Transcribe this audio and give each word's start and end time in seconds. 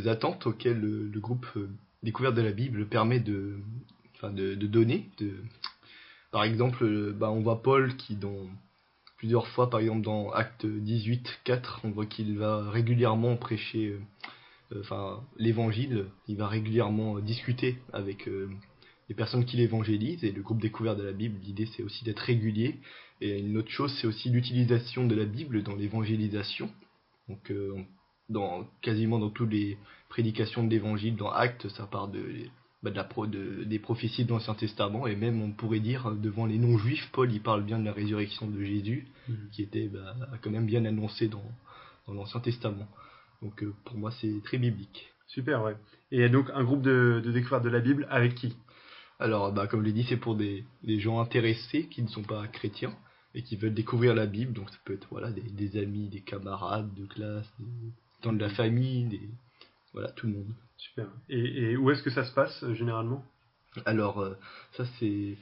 attentes 0.05 0.45
auxquelles 0.45 0.79
le, 0.79 1.07
le 1.07 1.19
groupe 1.19 1.45
euh, 1.55 1.69
découverte 2.03 2.35
de 2.35 2.41
la 2.41 2.51
Bible 2.51 2.87
permet 2.87 3.19
de, 3.19 3.57
enfin, 4.15 4.31
de, 4.31 4.55
de 4.55 4.67
donner. 4.67 5.09
De... 5.19 5.35
Par 6.31 6.43
exemple, 6.43 6.83
euh, 6.83 7.13
bah, 7.17 7.31
on 7.31 7.41
voit 7.41 7.63
Paul 7.63 7.95
qui, 7.95 8.15
dans 8.15 8.47
plusieurs 9.17 9.47
fois, 9.47 9.69
par 9.69 9.79
exemple 9.79 10.01
dans 10.01 10.29
Acte 10.31 10.65
18, 10.65 11.39
4, 11.45 11.81
on 11.85 11.91
voit 11.91 12.05
qu'il 12.05 12.37
va 12.37 12.69
régulièrement 12.69 13.37
prêcher 13.37 13.97
enfin, 14.75 15.23
l'évangile, 15.37 16.05
il 16.27 16.37
va 16.37 16.47
régulièrement 16.47 17.17
euh, 17.17 17.21
discuter 17.21 17.77
avec 17.93 18.27
euh, 18.27 18.49
les 19.09 19.15
personnes 19.15 19.45
qui 19.45 19.57
l'évangélisent, 19.57 20.23
et 20.23 20.31
le 20.31 20.41
groupe 20.41 20.61
découverte 20.61 20.97
de 20.97 21.03
la 21.03 21.13
Bible, 21.13 21.39
l'idée 21.43 21.67
c'est 21.75 21.83
aussi 21.83 22.03
d'être 22.03 22.19
régulier, 22.19 22.75
et 23.21 23.39
une 23.39 23.57
autre 23.57 23.69
chose, 23.71 23.95
c'est 23.99 24.07
aussi 24.07 24.29
l'utilisation 24.29 25.05
de 25.07 25.15
la 25.15 25.25
Bible 25.25 25.63
dans 25.63 25.75
l'évangélisation. 25.75 26.69
Donc, 27.29 27.49
euh, 27.51 27.73
dans, 28.29 28.67
quasiment 28.81 29.19
dans 29.19 29.29
toutes 29.29 29.51
les 29.51 29.77
prédications 30.09 30.63
de 30.65 30.69
l'évangile, 30.69 31.15
dans 31.15 31.29
Actes, 31.31 31.69
ça 31.69 31.85
part 31.87 32.09
de, 32.09 32.21
bah, 32.83 32.91
de 32.91 32.95
la 32.95 33.03
pro, 33.05 33.25
de- 33.25 33.63
des 33.63 33.79
prophéties 33.79 34.25
de 34.25 34.29
l'Ancien 34.31 34.53
Testament, 34.53 35.07
et 35.07 35.15
même 35.15 35.41
on 35.41 35.51
pourrait 35.51 35.79
dire, 35.79 36.07
euh, 36.07 36.15
devant 36.15 36.45
les 36.45 36.57
non-juifs, 36.57 37.09
Paul 37.13 37.31
il 37.31 37.41
parle 37.41 37.63
bien 37.63 37.79
de 37.79 37.85
la 37.85 37.93
résurrection 37.93 38.47
de 38.47 38.61
Jésus, 38.61 39.07
Mhm. 39.29 39.49
qui 39.53 39.61
était 39.63 39.87
bah, 39.87 40.15
quand 40.41 40.51
même 40.51 40.65
bien 40.65 40.83
annoncée 40.85 41.27
dans, 41.29 41.43
dans 42.07 42.13
l'Ancien 42.13 42.41
Testament. 42.41 42.87
Donc, 43.41 43.63
euh, 43.63 43.73
pour 43.85 43.97
moi, 43.97 44.11
c'est 44.11 44.41
très 44.43 44.57
biblique. 44.57 45.11
Super, 45.27 45.61
ouais. 45.63 45.75
Et 46.11 46.29
donc 46.29 46.49
un 46.53 46.63
groupe 46.63 46.81
de, 46.81 47.21
de 47.23 47.31
découverte 47.31 47.63
de 47.63 47.69
la 47.69 47.79
Bible 47.79 48.07
avec 48.09 48.35
qui? 48.35 48.55
Alors, 49.19 49.51
bah, 49.51 49.67
comme 49.67 49.81
je 49.81 49.85
l'ai 49.87 49.93
dit, 49.93 50.05
c'est 50.07 50.17
pour 50.17 50.35
des, 50.35 50.63
des 50.83 50.99
gens 50.99 51.19
intéressés 51.19 51.87
qui 51.87 52.01
ne 52.01 52.07
sont 52.07 52.23
pas 52.23 52.47
chrétiens 52.47 52.95
et 53.33 53.43
qui 53.43 53.55
veulent 53.55 53.73
découvrir 53.73 54.15
la 54.15 54.25
Bible. 54.25 54.53
Donc, 54.53 54.69
ça 54.69 54.77
peut 54.85 54.93
être 54.93 55.07
voilà, 55.09 55.31
des, 55.31 55.41
des 55.41 55.81
amis, 55.81 56.07
des 56.07 56.21
camarades 56.21 56.93
de 56.93 57.05
classe, 57.05 57.51
des 57.59 57.93
gens 58.23 58.33
de 58.33 58.39
la 58.39 58.49
famille, 58.49 59.05
des, 59.05 59.21
voilà, 59.93 60.11
tout 60.11 60.27
le 60.27 60.33
monde. 60.33 60.53
Super. 60.77 61.07
Et, 61.29 61.71
et 61.71 61.77
où 61.77 61.89
est-ce 61.89 62.03
que 62.03 62.11
ça 62.11 62.23
se 62.23 62.33
passe 62.33 62.63
euh, 62.63 62.73
généralement? 62.75 63.25
Alors, 63.85 64.21
euh, 64.21 64.35
ça, 64.73 64.85
c'est. 64.99 65.37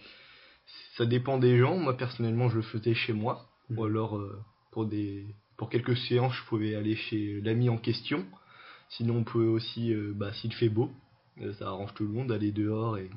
Ça 0.97 1.05
dépend 1.05 1.37
des 1.37 1.57
gens. 1.57 1.77
Moi, 1.77 1.95
personnellement, 1.95 2.49
je 2.49 2.55
le 2.55 2.61
faisais 2.61 2.93
chez 2.93 3.13
moi. 3.13 3.45
Mhm. 3.69 3.77
Ou 3.77 3.83
alors, 3.83 4.17
euh, 4.17 4.41
pour, 4.71 4.85
des, 4.85 5.25
pour 5.57 5.69
quelques 5.69 5.97
séances, 5.97 6.33
je 6.33 6.43
pouvais 6.45 6.75
aller 6.75 6.95
chez 6.95 7.39
l'ami 7.41 7.69
en 7.69 7.77
question. 7.77 8.25
Sinon, 8.89 9.17
on 9.17 9.23
peut 9.23 9.45
aussi, 9.45 9.93
euh, 9.93 10.13
bah, 10.15 10.31
s'il 10.33 10.53
fait 10.53 10.69
beau, 10.69 10.91
euh, 11.41 11.53
ça 11.53 11.67
arrange 11.67 11.93
tout 11.93 12.03
le 12.03 12.09
monde, 12.09 12.31
aller 12.31 12.51
dehors 12.51 12.97
et 12.97 13.09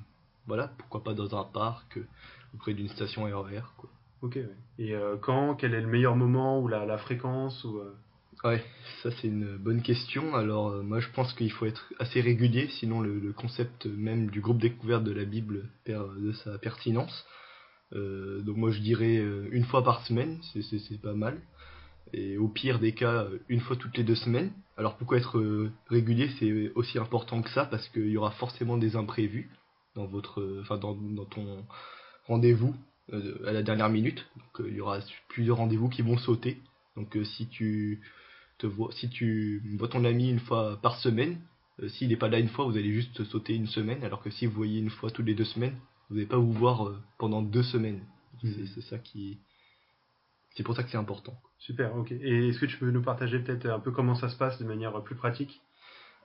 voilà, 0.46 0.68
pourquoi 0.78 1.04
pas 1.04 1.14
dans 1.14 1.38
un 1.38 1.44
parc, 1.44 1.98
euh, 1.98 2.06
auprès 2.54 2.74
d'une 2.74 2.88
station 2.88 3.24
RER. 3.24 3.62
Quoi. 3.76 3.90
Ok, 4.22 4.36
ouais. 4.36 4.56
Et 4.78 4.94
quand 5.22 5.54
Quel 5.54 5.74
est 5.74 5.80
le 5.80 5.86
meilleur 5.86 6.16
moment 6.16 6.60
ou 6.60 6.68
la, 6.68 6.84
la 6.86 6.98
fréquence 6.98 7.62
ou, 7.64 7.80
Ouais, 8.44 8.64
ça 9.02 9.10
c'est 9.10 9.26
une 9.26 9.56
bonne 9.56 9.82
question. 9.82 10.34
Alors, 10.34 10.82
moi 10.82 11.00
je 11.00 11.08
pense 11.10 11.32
qu'il 11.34 11.50
faut 11.50 11.66
être 11.66 11.92
assez 11.98 12.20
régulier, 12.20 12.68
sinon 12.78 13.00
le, 13.00 13.18
le 13.18 13.32
concept 13.32 13.86
même 13.86 14.30
du 14.30 14.40
groupe 14.40 14.58
découverte 14.58 15.04
de 15.04 15.12
la 15.12 15.24
Bible 15.24 15.68
perd 15.84 16.20
de 16.20 16.32
sa 16.32 16.58
pertinence. 16.58 17.26
Donc, 17.92 18.56
moi 18.56 18.70
je 18.70 18.80
dirais 18.80 19.16
une 19.50 19.64
fois 19.64 19.82
par 19.84 20.04
semaine, 20.06 20.40
c'est 20.52 21.00
pas 21.00 21.14
mal. 21.14 21.40
Et 22.12 22.38
au 22.38 22.48
pire 22.48 22.78
des 22.78 22.92
cas, 22.92 23.24
euh, 23.24 23.38
une 23.48 23.60
fois 23.60 23.76
toutes 23.76 23.96
les 23.96 24.04
deux 24.04 24.14
semaines. 24.14 24.50
Alors 24.76 24.96
pourquoi 24.96 25.18
être 25.18 25.38
euh, 25.38 25.70
régulier, 25.88 26.30
c'est 26.38 26.72
aussi 26.74 26.98
important 26.98 27.42
que 27.42 27.50
ça, 27.50 27.64
parce 27.64 27.88
qu'il 27.88 28.08
y 28.08 28.16
aura 28.16 28.30
forcément 28.32 28.78
des 28.78 28.96
imprévus 28.96 29.50
dans 29.94 30.06
votre, 30.06 30.40
euh, 30.40 30.60
enfin 30.62 30.78
dans, 30.78 30.94
dans 30.94 31.24
ton 31.24 31.64
rendez-vous 32.26 32.74
à 33.10 33.52
la 33.52 33.62
dernière 33.62 33.88
minute. 33.88 34.26
Donc 34.36 34.66
il 34.68 34.74
y 34.74 34.80
aura 34.82 34.98
plusieurs 35.28 35.56
rendez-vous 35.56 35.88
qui 35.88 36.02
vont 36.02 36.18
sauter. 36.18 36.58
Donc 36.94 37.16
si 37.24 37.48
tu 37.48 38.02
te 38.58 38.66
vois, 38.66 38.92
si 38.92 39.08
tu 39.08 39.62
vois 39.78 39.88
ton 39.88 40.04
ami 40.04 40.28
une 40.28 40.40
fois 40.40 40.78
par 40.82 40.98
semaine, 40.98 41.38
s'il 41.88 42.08
n'est 42.08 42.16
pas 42.16 42.28
là 42.28 42.38
une 42.38 42.48
fois, 42.48 42.66
vous 42.66 42.76
allez 42.76 42.92
juste 42.92 43.24
sauter 43.24 43.54
une 43.54 43.66
semaine, 43.66 44.04
alors 44.04 44.22
que 44.22 44.28
si 44.28 44.44
vous 44.44 44.52
voyez 44.52 44.78
une 44.78 44.90
fois 44.90 45.10
toutes 45.10 45.24
les 45.24 45.34
deux 45.34 45.46
semaines, 45.46 45.74
vous 46.10 46.16
n'allez 46.16 46.26
pas 46.26 46.36
vous 46.36 46.52
voir 46.52 46.92
pendant 47.16 47.40
deux 47.40 47.62
semaines. 47.62 48.02
C'est 48.42 48.66
c'est 48.74 48.82
ça 48.82 48.98
qui, 48.98 49.38
c'est 50.56 50.62
pour 50.62 50.74
ça 50.74 50.82
que 50.82 50.90
c'est 50.90 50.96
important. 50.96 51.34
Super, 51.58 51.94
ok. 51.96 52.12
Et 52.12 52.48
est-ce 52.48 52.58
que 52.58 52.66
tu 52.66 52.78
peux 52.78 52.90
nous 52.90 53.02
partager 53.02 53.38
peut-être 53.38 53.66
un 53.66 53.80
peu 53.80 53.90
comment 53.90 54.14
ça 54.14 54.28
se 54.28 54.36
passe 54.36 54.58
de 54.58 54.64
manière 54.64 55.02
plus 55.02 55.14
pratique? 55.14 55.60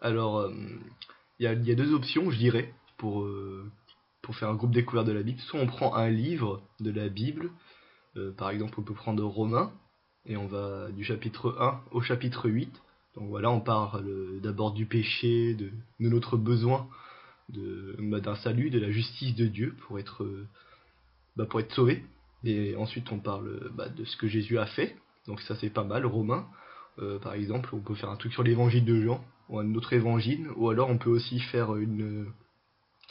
Alors, 0.02 0.40
euh, 0.40 0.52
il 1.40 1.44
y, 1.44 1.48
a, 1.48 1.54
il 1.54 1.68
y 1.68 1.72
a 1.72 1.76
deux 1.76 1.94
options, 1.94 2.30
je 2.32 2.38
dirais, 2.38 2.74
pour, 2.98 3.24
euh, 3.24 3.70
pour 4.22 4.36
faire 4.36 4.50
un 4.50 4.56
groupe 4.56 4.72
découvert 4.72 5.04
de 5.04 5.12
la 5.12 5.24
Bible. 5.24 5.40
Soit 5.40 5.60
on 5.60 5.68
prend 5.68 5.96
un 5.96 6.10
livre 6.10 6.62
de 6.80 6.92
la 6.92 7.10
Bible, 7.10 7.52
euh, 8.18 8.32
par 8.32 8.50
exemple, 8.50 8.80
on 8.80 8.84
peut 8.84 8.94
prendre 8.94 9.24
Romains, 9.24 9.72
et 10.26 10.38
on 10.38 10.48
va 10.48 10.90
du 10.92 11.04
chapitre 11.04 11.58
1 11.60 11.82
au 11.92 12.02
chapitre 12.02 12.50
8. 12.50 12.72
Donc 13.16 13.30
voilà, 13.30 13.52
on 13.52 13.60
parle 13.60 14.40
d'abord 14.42 14.72
du 14.74 14.86
péché, 14.86 15.54
de, 15.54 15.72
de 16.00 16.10
notre 16.10 16.38
besoin 16.38 16.88
de- 17.50 17.96
bah, 18.00 18.20
d'un 18.20 18.36
salut, 18.36 18.70
de 18.70 18.80
la 18.80 18.92
justice 18.92 19.36
de 19.36 19.48
Dieu 19.48 19.76
pour 19.88 20.00
être, 20.00 20.26
bah, 21.36 21.46
pour 21.46 21.60
être 21.60 21.74
sauvé. 21.74 22.04
Et 22.44 22.76
ensuite, 22.76 23.12
on 23.12 23.20
parle 23.20 23.48
euh, 23.48 23.72
bah, 23.74 23.90
de 23.90 24.04
ce 24.06 24.18
que 24.18 24.28
Jésus 24.28 24.58
a 24.60 24.66
fait. 24.66 24.96
Donc 25.28 25.42
ça, 25.42 25.56
c'est 25.56 25.70
pas 25.70 25.84
mal. 25.84 26.06
Romains, 26.06 26.48
euh, 27.00 27.20
par 27.20 27.34
exemple, 27.34 27.70
on 27.74 27.80
peut 27.80 27.96
faire 27.96 28.10
un 28.10 28.18
truc 28.18 28.34
sur 28.34 28.44
l'évangile 28.44 28.86
de 28.86 29.02
Jean 29.02 29.24
ou 29.50 29.60
un 29.60 29.76
autre 29.76 29.94
évangile, 29.94 30.50
ou 30.56 30.70
alors 30.70 30.90
on 30.90 30.98
peut 30.98 31.10
aussi 31.10 31.40
faire 31.40 31.76
une 31.76 32.28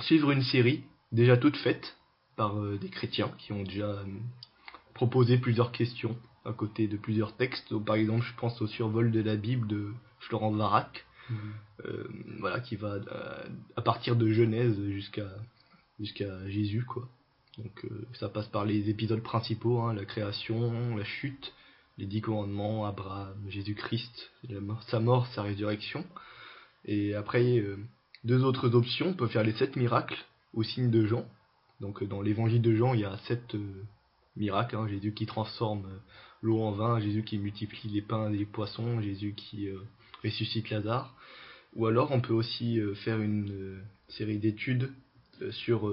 suivre 0.00 0.31
une 0.31 0.43
série 0.43 0.84
déjà 1.12 1.37
toute 1.37 1.56
faite 1.56 1.97
par 2.37 2.59
euh, 2.59 2.78
des 2.78 2.88
chrétiens 2.88 3.31
qui 3.38 3.53
ont 3.53 3.62
déjà 3.62 3.91
euh, 3.91 4.04
proposé 4.94 5.38
plusieurs 5.38 5.72
questions 5.72 6.16
à 6.44 6.53
côté 6.53 6.88
de 6.88 6.97
plusieurs 6.97 7.37
textes. 7.37 7.70
Donc, 7.70 7.84
par 7.84 7.97
exemple, 7.97 8.25
je 8.25 8.34
pense 8.37 8.60
au 8.62 8.66
survol 8.66 9.12
de 9.12 9.20
la 9.20 9.37
Bible 9.37 9.66
de 9.69 9.93
Florent 10.20 10.50
Varac, 10.50 11.04
euh, 11.84 12.09
voilà, 12.41 12.60
qui 12.60 12.76
va 12.76 12.94
euh, 12.94 13.49
à 13.76 13.82
partir 13.82 14.16
de 14.16 14.31
Genèse 14.31 14.78
jusqu'à 14.91 15.28
jusqu'à 15.99 16.49
Jésus, 16.49 16.84
quoi. 16.84 17.09
Donc 17.58 17.84
euh, 17.84 18.06
ça 18.14 18.28
passe 18.28 18.48
par 18.48 18.64
les 18.64 18.88
épisodes 18.88 19.22
principaux, 19.22 19.80
hein, 19.80 19.94
la 19.94 20.04
création, 20.04 20.96
la 20.96 21.04
chute, 21.04 21.52
les 21.98 22.06
dix 22.06 22.20
commandements, 22.20 22.86
Abraham, 22.86 23.36
Jésus-Christ, 23.48 24.30
sa 24.88 25.00
mort, 25.00 25.26
sa 25.28 25.42
résurrection. 25.42 26.04
Et 26.84 27.14
après, 27.14 27.58
euh, 27.58 27.76
deux 28.24 28.42
autres 28.42 28.74
options, 28.74 29.08
on 29.08 29.14
peut 29.14 29.28
faire 29.28 29.44
les 29.44 29.52
sept 29.52 29.76
miracles 29.76 30.18
au 30.54 30.62
signe 30.62 30.90
de 30.90 31.04
Jean. 31.06 31.26
Donc 31.80 32.02
euh, 32.02 32.06
dans 32.06 32.22
l'évangile 32.22 32.62
de 32.62 32.74
Jean, 32.74 32.94
il 32.94 33.00
y 33.00 33.04
a 33.04 33.18
sept 33.28 33.54
euh, 33.54 33.84
miracles. 34.36 34.76
hein. 34.76 34.88
Jésus 34.88 35.12
qui 35.12 35.26
transforme 35.26 35.86
l'eau 36.40 36.60
en 36.62 36.72
vin, 36.72 37.00
Jésus 37.00 37.22
qui 37.22 37.38
multiplie 37.38 37.90
les 37.90 38.02
pains 38.02 38.32
et 38.32 38.36
les 38.36 38.46
poissons, 38.46 39.00
Jésus 39.00 39.34
qui 39.34 39.69
ressuscite 40.24 40.70
Lazare. 40.70 41.14
Ou 41.76 41.86
alors 41.86 42.10
on 42.10 42.20
peut 42.20 42.34
aussi 42.34 42.80
faire 43.04 43.20
une 43.20 43.81
série 44.08 44.38
d'études 44.38 44.90
sur 45.50 45.88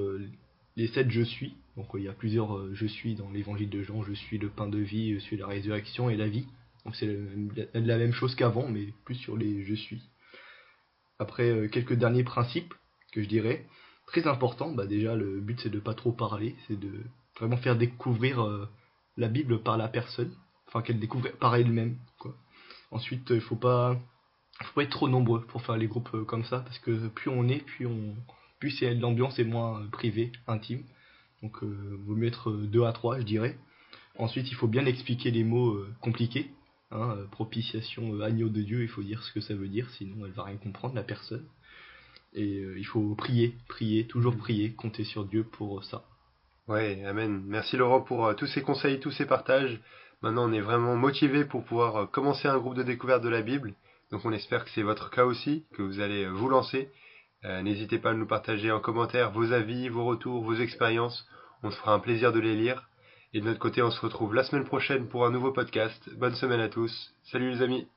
les 0.75 0.87
sept 0.87 1.09
je 1.09 1.21
suis. 1.21 1.55
Donc 1.77 1.93
euh, 1.95 1.99
il 1.99 2.05
y 2.05 2.09
a 2.09 2.13
plusieurs 2.13 2.57
euh, 2.57 2.71
je 2.73 2.85
suis 2.85 3.15
dans 3.15 3.29
l'évangile 3.29 3.69
de 3.69 3.83
Jean. 3.83 4.03
Je 4.03 4.13
suis 4.13 4.37
le 4.37 4.49
pain 4.49 4.67
de 4.67 4.79
vie, 4.79 5.13
je 5.13 5.19
suis 5.19 5.37
la 5.37 5.47
résurrection 5.47 6.09
et 6.09 6.15
la 6.15 6.27
vie. 6.27 6.47
Donc 6.85 6.95
c'est 6.95 7.17
la, 7.73 7.97
même 7.97 8.13
chose 8.13 8.35
qu'avant, 8.35 8.67
mais 8.67 8.93
plus 9.05 9.15
sur 9.15 9.37
les 9.37 9.65
je 9.65 9.75
suis. 9.75 10.01
Après 11.19 11.49
euh, 11.49 11.67
quelques 11.67 11.93
derniers 11.93 12.23
principes 12.23 12.73
que 13.11 13.21
je 13.21 13.27
dirais 13.27 13.65
très 14.07 14.27
importants. 14.27 14.71
Bah 14.71 14.87
déjà 14.87 15.15
le 15.15 15.39
but 15.39 15.59
c'est 15.61 15.69
de 15.69 15.79
pas 15.79 15.93
trop 15.93 16.11
parler, 16.11 16.55
c'est 16.67 16.79
de 16.79 16.91
vraiment 17.39 17.57
faire 17.57 17.77
découvrir 17.77 18.67
la 19.17 19.27
Bible 19.27 19.61
par 19.61 19.77
la 19.77 19.87
personne, 19.87 20.33
enfin 20.67 20.81
qu'elle 20.81 20.99
découvre 20.99 21.29
par 21.39 21.55
elle-même. 21.55 21.97
Ensuite 22.91 23.29
il 23.29 23.41
faut 23.41 23.55
pas 23.55 23.97
faut 24.61 24.73
pas 24.73 24.83
être 24.83 24.89
trop 24.89 25.07
nombreux 25.07 25.45
pour 25.45 25.61
faire 25.61 25.77
les 25.77 25.87
groupes 25.87 26.25
comme 26.25 26.43
ça 26.43 26.59
parce 26.59 26.79
que 26.79 27.07
plus 27.07 27.29
on 27.29 27.47
est, 27.47 27.59
plus 27.59 27.85
on 27.85 28.15
plus 28.59 28.71
c'est 28.71 28.93
l'ambiance 28.93 29.39
est 29.39 29.43
moins 29.43 29.81
euh, 29.81 29.87
privée, 29.87 30.31
intime. 30.47 30.83
Donc 31.41 31.63
euh, 31.63 31.99
vaut 32.05 32.15
mieux 32.15 32.27
être 32.27 32.49
euh, 32.49 32.67
deux 32.67 32.83
à 32.83 32.91
trois, 32.91 33.19
je 33.19 33.25
dirais. 33.25 33.57
Ensuite, 34.17 34.51
il 34.51 34.55
faut 34.55 34.67
bien 34.67 34.85
expliquer 34.85 35.31
les 35.31 35.43
mots 35.43 35.71
euh, 35.71 35.93
compliqués. 36.01 36.51
Hein, 36.91 37.15
euh, 37.17 37.25
propitiation, 37.27 38.15
euh, 38.15 38.23
agneau 38.23 38.49
de 38.49 38.61
Dieu, 38.61 38.81
il 38.81 38.87
faut 38.87 39.03
dire 39.03 39.21
ce 39.23 39.31
que 39.31 39.41
ça 39.41 39.53
veut 39.53 39.67
dire, 39.67 39.87
sinon 39.91 40.25
elle 40.25 40.31
va 40.31 40.43
rien 40.43 40.57
comprendre, 40.57 40.95
la 40.95 41.03
personne. 41.03 41.45
Et 42.33 42.59
euh, 42.59 42.77
il 42.77 42.85
faut 42.85 43.15
prier, 43.15 43.55
prier, 43.67 44.07
toujours 44.07 44.35
prier, 44.35 44.73
compter 44.73 45.03
sur 45.03 45.25
Dieu 45.25 45.43
pour 45.43 45.83
ça. 45.83 46.03
Ouais, 46.67 47.03
amen. 47.05 47.43
Merci 47.45 47.77
Laurent 47.77 48.01
pour 48.01 48.25
euh, 48.25 48.33
tous 48.33 48.47
ces 48.47 48.61
conseils, 48.61 48.99
tous 48.99 49.11
ces 49.11 49.25
partages. 49.25 49.79
Maintenant, 50.21 50.49
on 50.49 50.53
est 50.53 50.61
vraiment 50.61 50.95
motivé 50.95 51.45
pour 51.45 51.63
pouvoir 51.63 51.95
euh, 51.95 52.05
commencer 52.07 52.47
un 52.47 52.57
groupe 52.57 52.75
de 52.75 52.83
découverte 52.83 53.23
de 53.23 53.29
la 53.29 53.41
Bible. 53.41 53.73
Donc, 54.11 54.25
on 54.25 54.31
espère 54.31 54.65
que 54.65 54.71
c'est 54.71 54.83
votre 54.83 55.11
cas 55.11 55.25
aussi, 55.25 55.65
que 55.73 55.81
vous 55.81 55.99
allez 55.99 56.25
euh, 56.25 56.31
vous 56.31 56.49
lancer. 56.49 56.89
Euh, 57.45 57.61
N'hésitez 57.61 57.99
pas 57.99 58.11
à 58.11 58.13
nous 58.13 58.27
partager 58.27 58.71
en 58.71 58.79
commentaire 58.79 59.31
vos 59.31 59.51
avis, 59.53 59.89
vos 59.89 60.05
retours, 60.05 60.43
vos 60.43 60.55
expériences. 60.55 61.27
On 61.63 61.71
se 61.71 61.77
fera 61.77 61.93
un 61.93 61.99
plaisir 61.99 62.31
de 62.33 62.39
les 62.39 62.55
lire. 62.55 62.89
Et 63.33 63.41
de 63.41 63.45
notre 63.45 63.59
côté, 63.59 63.81
on 63.81 63.91
se 63.91 64.01
retrouve 64.01 64.33
la 64.33 64.43
semaine 64.43 64.65
prochaine 64.65 65.07
pour 65.07 65.25
un 65.25 65.31
nouveau 65.31 65.51
podcast. 65.51 66.09
Bonne 66.17 66.35
semaine 66.35 66.61
à 66.61 66.69
tous. 66.69 67.13
Salut 67.23 67.51
les 67.51 67.61
amis. 67.61 67.87